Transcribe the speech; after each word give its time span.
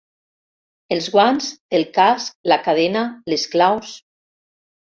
Els 0.95 1.09
guants 1.15 1.51
el 1.79 1.85
casc 1.99 2.35
la 2.53 2.59
cadena 2.69 3.07
les 3.35 3.47
claus. 3.55 3.93